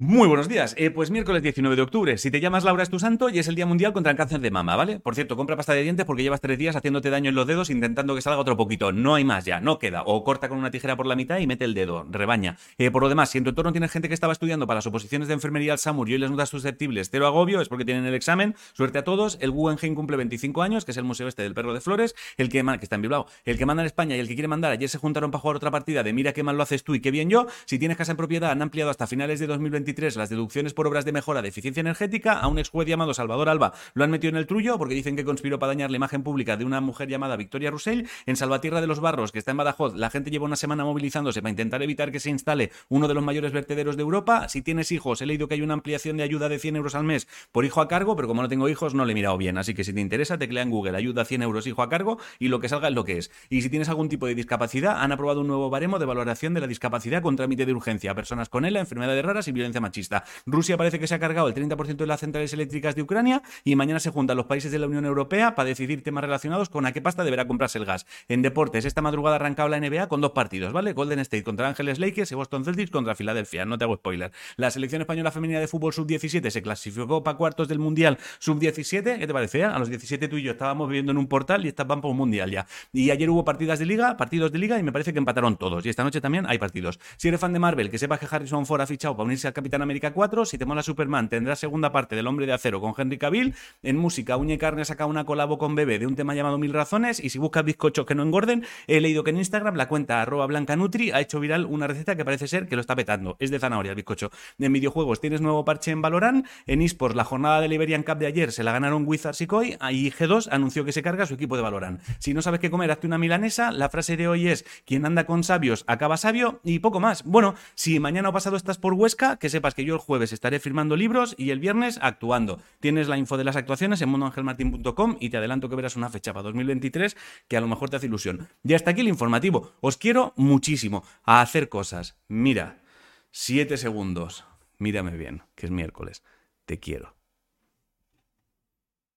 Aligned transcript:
Muy 0.00 0.26
buenos 0.26 0.48
días. 0.48 0.74
Eh, 0.76 0.90
pues 0.90 1.12
miércoles 1.12 1.40
19 1.40 1.76
de 1.76 1.82
octubre. 1.82 2.18
Si 2.18 2.28
te 2.28 2.40
llamas 2.40 2.64
Laura 2.64 2.82
es 2.82 2.90
tu 2.90 2.98
santo 2.98 3.28
y 3.28 3.38
es 3.38 3.46
el 3.46 3.54
Día 3.54 3.64
Mundial 3.64 3.92
contra 3.92 4.10
el 4.10 4.18
Cáncer 4.18 4.40
de 4.40 4.50
Mama, 4.50 4.74
¿vale? 4.74 4.98
Por 4.98 5.14
cierto, 5.14 5.36
compra 5.36 5.56
pasta 5.56 5.72
de 5.72 5.84
dientes 5.84 6.04
porque 6.04 6.24
llevas 6.24 6.40
tres 6.40 6.58
días 6.58 6.74
haciéndote 6.74 7.10
daño 7.10 7.28
en 7.28 7.36
los 7.36 7.46
dedos 7.46 7.70
intentando 7.70 8.16
que 8.16 8.20
salga 8.20 8.40
otro 8.40 8.56
poquito. 8.56 8.90
No 8.90 9.14
hay 9.14 9.22
más 9.22 9.44
ya, 9.44 9.60
no 9.60 9.78
queda. 9.78 10.02
O 10.04 10.24
corta 10.24 10.48
con 10.48 10.58
una 10.58 10.72
tijera 10.72 10.96
por 10.96 11.06
la 11.06 11.14
mitad 11.14 11.38
y 11.38 11.46
mete 11.46 11.64
el 11.64 11.74
dedo, 11.74 12.08
rebaña. 12.10 12.56
Eh, 12.76 12.90
por 12.90 13.04
lo 13.04 13.08
demás, 13.08 13.30
si 13.30 13.38
en 13.38 13.44
tu 13.44 13.50
entorno 13.50 13.70
tienes 13.70 13.92
gente 13.92 14.08
que 14.08 14.14
estaba 14.14 14.32
estudiando 14.32 14.66
para 14.66 14.78
las 14.78 14.86
oposiciones 14.88 15.28
de 15.28 15.34
enfermería 15.34 15.70
al 15.70 15.78
SAMUR 15.78 16.10
y 16.10 16.14
hoy 16.14 16.18
les 16.18 16.30
notas 16.32 16.48
susceptibles, 16.48 17.10
cero 17.12 17.28
agobio, 17.28 17.60
es 17.60 17.68
porque 17.68 17.84
tienen 17.84 18.04
el 18.04 18.14
examen. 18.14 18.56
Suerte 18.72 18.98
a 18.98 19.04
todos. 19.04 19.38
El 19.40 19.52
Guggenheim 19.52 19.94
cumple 19.94 20.16
25 20.16 20.60
años, 20.62 20.84
que 20.84 20.90
es 20.90 20.96
el 20.96 21.04
museo 21.04 21.28
este 21.28 21.44
del 21.44 21.54
perro 21.54 21.72
de 21.72 21.80
flores. 21.80 22.16
El 22.36 22.48
que, 22.48 22.64
que 22.64 22.78
está 22.84 22.96
en 22.96 23.02
Bilbao. 23.02 23.26
El 23.44 23.58
que 23.58 23.64
manda 23.64 23.84
en 23.84 23.86
España 23.86 24.16
y 24.16 24.18
el 24.18 24.26
que 24.26 24.34
quiere 24.34 24.48
mandar. 24.48 24.72
Ayer 24.72 24.88
se 24.88 24.98
juntaron 24.98 25.30
para 25.30 25.40
jugar 25.40 25.54
otra 25.54 25.70
partida 25.70 26.02
de 26.02 26.12
mira 26.12 26.32
qué 26.32 26.42
mal 26.42 26.56
lo 26.56 26.64
haces 26.64 26.82
tú 26.82 26.96
y 26.96 27.00
qué 27.00 27.12
bien 27.12 27.30
yo. 27.30 27.46
Si 27.64 27.78
tienes 27.78 27.96
casa 27.96 28.10
en 28.10 28.16
propiedad, 28.16 28.50
han 28.50 28.60
ampliado 28.60 28.90
hasta 28.90 29.06
finales 29.06 29.38
de 29.38 29.46
2023 29.84 30.16
las 30.16 30.30
deducciones 30.30 30.72
por 30.72 30.86
obras 30.86 31.04
de 31.04 31.12
mejora 31.12 31.42
de 31.42 31.48
eficiencia 31.48 31.80
energética. 31.80 32.32
A 32.32 32.48
un 32.48 32.58
ex 32.58 32.70
juez 32.70 32.88
llamado 32.88 33.12
Salvador 33.12 33.48
Alba 33.50 33.74
lo 33.92 34.04
han 34.04 34.10
metido 34.10 34.30
en 34.30 34.36
el 34.36 34.46
trullo 34.46 34.78
porque 34.78 34.94
dicen 34.94 35.14
que 35.14 35.24
conspiró 35.24 35.58
para 35.58 35.72
dañar 35.72 35.90
la 35.90 35.96
imagen 35.96 36.22
pública 36.22 36.56
de 36.56 36.64
una 36.64 36.80
mujer 36.80 37.08
llamada 37.08 37.36
Victoria 37.36 37.70
Russell. 37.70 38.06
En 38.24 38.36
Salvatierra 38.36 38.80
de 38.80 38.86
los 38.86 39.00
Barros, 39.00 39.30
que 39.30 39.38
está 39.38 39.50
en 39.50 39.58
Badajoz, 39.58 39.94
la 39.94 40.08
gente 40.10 40.30
lleva 40.30 40.46
una 40.46 40.56
semana 40.56 40.84
movilizándose 40.84 41.42
para 41.42 41.50
intentar 41.50 41.82
evitar 41.82 42.10
que 42.10 42.20
se 42.20 42.30
instale 42.30 42.70
uno 42.88 43.08
de 43.08 43.14
los 43.14 43.22
mayores 43.22 43.52
vertederos 43.52 43.96
de 43.96 44.02
Europa. 44.02 44.48
Si 44.48 44.62
tienes 44.62 44.90
hijos, 44.90 45.20
he 45.20 45.26
leído 45.26 45.48
que 45.48 45.54
hay 45.54 45.62
una 45.62 45.74
ampliación 45.74 46.16
de 46.16 46.22
ayuda 46.22 46.48
de 46.48 46.58
100 46.58 46.76
euros 46.76 46.94
al 46.94 47.04
mes 47.04 47.28
por 47.52 47.64
hijo 47.64 47.82
a 47.82 47.88
cargo, 47.88 48.16
pero 48.16 48.28
como 48.28 48.40
no 48.40 48.48
tengo 48.48 48.68
hijos, 48.68 48.94
no 48.94 49.04
le 49.04 49.12
he 49.12 49.14
mirado 49.14 49.36
bien. 49.36 49.58
Así 49.58 49.74
que 49.74 49.84
si 49.84 49.92
te 49.92 50.00
interesa, 50.00 50.38
teclea 50.38 50.62
en 50.62 50.70
Google 50.70 50.96
ayuda 50.96 51.24
100 51.24 51.42
euros 51.42 51.66
hijo 51.66 51.82
a 51.82 51.90
cargo 51.90 52.18
y 52.38 52.48
lo 52.48 52.60
que 52.60 52.68
salga 52.68 52.88
es 52.88 52.94
lo 52.94 53.04
que 53.04 53.18
es. 53.18 53.30
Y 53.50 53.60
si 53.62 53.68
tienes 53.68 53.90
algún 53.90 54.08
tipo 54.08 54.26
de 54.26 54.34
discapacidad, 54.34 55.02
han 55.02 55.12
aprobado 55.12 55.42
un 55.42 55.48
nuevo 55.48 55.68
baremo 55.68 55.98
de 55.98 56.06
valoración 56.06 56.54
de 56.54 56.60
la 56.60 56.66
discapacidad 56.66 57.22
con 57.22 57.36
trámite 57.36 57.66
de 57.66 57.72
urgencia 57.72 58.12
a 58.12 58.14
personas 58.14 58.48
con 58.48 58.64
ELA, 58.64 58.80
enfermedades 58.80 59.24
raras 59.24 59.48
y 59.48 59.52
violencia 59.52 59.73
machista. 59.80 60.24
Rusia 60.46 60.76
parece 60.76 60.98
que 60.98 61.06
se 61.06 61.14
ha 61.14 61.18
cargado 61.18 61.48
el 61.48 61.54
30% 61.54 61.96
de 61.96 62.06
las 62.06 62.20
centrales 62.20 62.52
eléctricas 62.52 62.94
de 62.94 63.02
Ucrania 63.02 63.42
y 63.64 63.76
mañana 63.76 64.00
se 64.00 64.10
juntan 64.10 64.36
los 64.36 64.46
países 64.46 64.72
de 64.72 64.78
la 64.78 64.86
Unión 64.86 65.04
Europea 65.04 65.54
para 65.54 65.68
decidir 65.68 66.02
temas 66.02 66.24
relacionados 66.24 66.68
con 66.68 66.86
a 66.86 66.92
qué 66.92 67.00
pasta 67.00 67.24
deberá 67.24 67.46
comprarse 67.46 67.78
el 67.78 67.84
gas. 67.84 68.06
En 68.28 68.42
deportes, 68.42 68.84
esta 68.84 69.02
madrugada 69.02 69.36
arrancaba 69.36 69.68
la 69.68 69.80
NBA 69.80 70.08
con 70.08 70.20
dos 70.20 70.32
partidos, 70.32 70.72
¿vale? 70.72 70.92
Golden 70.92 71.18
State 71.20 71.44
contra 71.44 71.68
Ángeles 71.68 71.98
Lakers 71.98 72.32
y 72.32 72.34
Boston 72.34 72.64
Celtics 72.64 72.90
contra 72.90 73.14
Filadelfia. 73.14 73.64
No 73.64 73.78
te 73.78 73.84
hago 73.84 73.96
spoiler. 73.96 74.32
La 74.56 74.70
selección 74.70 75.02
española 75.02 75.30
femenina 75.30 75.60
de 75.60 75.68
fútbol 75.68 75.92
sub-17 75.92 76.50
se 76.50 76.62
clasificó 76.62 77.22
para 77.22 77.36
cuartos 77.36 77.68
del 77.68 77.78
Mundial 77.78 78.18
sub-17. 78.38 79.18
¿Qué 79.18 79.26
te 79.26 79.32
parece? 79.32 79.64
A 79.64 79.78
los 79.78 79.88
17 79.88 80.28
tú 80.28 80.36
y 80.36 80.42
yo 80.42 80.52
estábamos 80.52 80.88
viviendo 80.88 81.12
en 81.12 81.18
un 81.18 81.26
portal 81.26 81.64
y 81.64 81.68
estas 81.68 81.86
van 81.86 82.00
por 82.00 82.10
un 82.10 82.16
Mundial 82.16 82.50
ya. 82.50 82.66
Y 82.92 83.10
ayer 83.10 83.28
hubo 83.30 83.44
partidas 83.44 83.78
de 83.78 83.86
liga, 83.86 84.16
partidos 84.16 84.52
de 84.52 84.58
liga 84.58 84.78
y 84.78 84.82
me 84.82 84.92
parece 84.92 85.12
que 85.12 85.18
empataron 85.18 85.56
todos. 85.56 85.84
Y 85.86 85.88
esta 85.88 86.04
noche 86.04 86.20
también 86.20 86.46
hay 86.46 86.58
partidos. 86.58 86.98
Si 87.16 87.28
eres 87.28 87.40
fan 87.40 87.52
de 87.52 87.58
Marvel, 87.58 87.90
que 87.90 87.98
sepas 87.98 88.18
que 88.18 88.26
Harrison 88.30 88.66
Ford 88.66 88.80
ha 88.80 88.86
fichado 88.86 89.16
para 89.16 89.26
unirse 89.26 89.46
al 89.46 89.52
Capitán 89.64 89.80
América 89.80 90.12
4. 90.12 90.44
Si 90.44 90.58
te 90.58 90.66
mola 90.66 90.82
Superman, 90.82 91.30
tendrás 91.30 91.58
segunda 91.58 91.90
parte 91.90 92.14
del 92.14 92.26
Hombre 92.26 92.44
de 92.44 92.52
Acero 92.52 92.82
con 92.82 92.92
Henry 92.98 93.16
Cavill. 93.16 93.54
En 93.82 93.96
música, 93.96 94.36
Uña 94.36 94.56
y 94.56 94.58
Carne 94.58 94.84
saca 94.84 95.06
una 95.06 95.24
colabo 95.24 95.56
con 95.56 95.74
Bebé 95.74 95.98
de 95.98 96.06
un 96.06 96.16
tema 96.16 96.34
llamado 96.34 96.58
Mil 96.58 96.74
Razones. 96.74 97.18
Y 97.18 97.30
si 97.30 97.38
buscas 97.38 97.64
bizcochos 97.64 98.04
que 98.04 98.14
no 98.14 98.24
engorden, 98.24 98.66
he 98.88 99.00
leído 99.00 99.24
que 99.24 99.30
en 99.30 99.38
Instagram 99.38 99.76
la 99.76 99.88
cuenta 99.88 100.20
arroba 100.20 100.44
blanca 100.44 100.76
nutri 100.76 101.12
ha 101.12 101.22
hecho 101.22 101.40
viral 101.40 101.64
una 101.64 101.86
receta 101.86 102.14
que 102.14 102.26
parece 102.26 102.46
ser 102.46 102.68
que 102.68 102.76
lo 102.76 102.82
está 102.82 102.94
petando. 102.94 103.38
Es 103.38 103.50
de 103.50 103.58
zanahoria 103.58 103.92
el 103.92 103.96
bizcocho. 103.96 104.30
En 104.58 104.70
videojuegos 104.70 105.22
tienes 105.22 105.40
nuevo 105.40 105.64
parche 105.64 105.92
en 105.92 106.02
Valorant. 106.02 106.46
En 106.66 106.82
eSports, 106.82 107.16
la 107.16 107.24
jornada 107.24 107.62
de 107.62 107.68
Liberian 107.68 108.02
Cup 108.02 108.18
de 108.18 108.26
ayer 108.26 108.52
se 108.52 108.64
la 108.64 108.72
ganaron 108.72 109.04
Wizards 109.06 109.40
y 109.40 109.46
Koi. 109.46 109.78
Y 109.92 110.10
G2 110.10 110.48
anunció 110.50 110.84
que 110.84 110.92
se 110.92 111.00
carga 111.00 111.24
su 111.24 111.32
equipo 111.32 111.56
de 111.56 111.62
Valorant. 111.62 112.02
Si 112.18 112.34
no 112.34 112.42
sabes 112.42 112.60
qué 112.60 112.70
comer, 112.70 112.90
hazte 112.90 113.06
una 113.06 113.16
milanesa. 113.16 113.72
La 113.72 113.88
frase 113.88 114.18
de 114.18 114.28
hoy 114.28 114.46
es: 114.46 114.66
quien 114.84 115.06
anda 115.06 115.24
con 115.24 115.42
sabios 115.42 115.84
acaba 115.86 116.18
sabio 116.18 116.60
y 116.64 116.80
poco 116.80 117.00
más. 117.00 117.24
Bueno, 117.24 117.54
si 117.74 117.98
mañana 117.98 118.28
o 118.28 118.32
pasado 118.34 118.58
estás 118.58 118.76
por 118.76 118.92
Huesca, 118.92 119.38
que 119.38 119.53
sepas 119.54 119.74
que 119.74 119.84
yo 119.84 119.94
el 119.94 120.00
jueves 120.00 120.32
estaré 120.32 120.58
firmando 120.58 120.96
libros 120.96 121.34
y 121.38 121.50
el 121.50 121.60
viernes 121.60 121.98
actuando. 122.02 122.60
Tienes 122.80 123.08
la 123.08 123.16
info 123.16 123.36
de 123.36 123.44
las 123.44 123.56
actuaciones 123.56 124.02
en 124.02 124.08
mundoangelmartin.com 124.08 125.16
y 125.20 125.30
te 125.30 125.36
adelanto 125.36 125.68
que 125.68 125.76
verás 125.76 125.96
una 125.96 126.10
fecha 126.10 126.32
para 126.32 126.42
2023 126.42 127.16
que 127.46 127.56
a 127.56 127.60
lo 127.60 127.68
mejor 127.68 127.88
te 127.88 127.96
hace 127.96 128.06
ilusión. 128.06 128.48
Y 128.64 128.74
hasta 128.74 128.90
aquí 128.90 129.00
el 129.02 129.08
informativo. 129.08 129.72
Os 129.80 129.96
quiero 129.96 130.32
muchísimo 130.36 131.04
a 131.22 131.40
hacer 131.40 131.68
cosas. 131.68 132.18
Mira, 132.26 132.82
siete 133.30 133.76
segundos. 133.76 134.44
Mírame 134.78 135.16
bien, 135.16 135.42
que 135.54 135.66
es 135.66 135.72
miércoles. 135.72 136.24
Te 136.66 136.80
quiero. 136.80 137.13